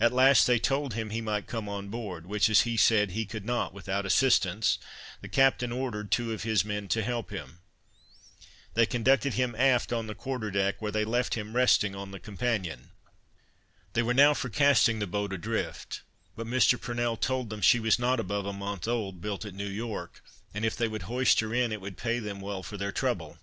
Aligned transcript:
At 0.00 0.12
last 0.12 0.48
they 0.48 0.58
told 0.58 0.94
him 0.94 1.10
he 1.10 1.20
might 1.20 1.46
come 1.46 1.68
on 1.68 1.86
board; 1.86 2.26
which 2.26 2.48
as 2.48 2.62
he 2.62 2.76
said, 2.76 3.12
he 3.12 3.24
could 3.24 3.44
not 3.44 3.72
without 3.72 4.04
assistance, 4.04 4.80
the 5.20 5.28
captain 5.28 5.70
ordered 5.70 6.10
two 6.10 6.32
of 6.32 6.42
his 6.42 6.64
men 6.64 6.88
to 6.88 7.04
help 7.04 7.30
him. 7.30 7.60
They 8.74 8.84
conducted 8.84 9.34
him 9.34 9.54
aft 9.56 9.92
on 9.92 10.08
the 10.08 10.14
quarter 10.16 10.50
deck, 10.50 10.82
where 10.82 10.90
they 10.90 11.04
left 11.04 11.34
him 11.34 11.54
resting 11.54 11.94
on 11.94 12.10
the 12.10 12.18
companion. 12.18 12.90
They 13.92 14.02
were 14.02 14.12
now 14.12 14.34
for 14.34 14.48
casting 14.48 14.98
the 14.98 15.06
boat 15.06 15.32
adrift, 15.32 16.02
but 16.34 16.48
Mr. 16.48 16.76
Purnell 16.80 17.16
told 17.16 17.48
them 17.48 17.60
she 17.60 17.78
was 17.78 17.96
not 17.96 18.18
above 18.18 18.46
a 18.46 18.52
month 18.52 18.88
old, 18.88 19.20
built 19.20 19.44
at 19.44 19.54
New 19.54 19.68
York, 19.70 20.20
and 20.52 20.64
if 20.64 20.74
they 20.74 20.88
would 20.88 21.02
hoist 21.02 21.38
her 21.38 21.54
in, 21.54 21.70
it 21.70 21.80
would 21.80 21.96
pay 21.96 22.18
them 22.18 22.40
well 22.40 22.64
for 22.64 22.76
their 22.76 22.90
trouble. 22.90 23.38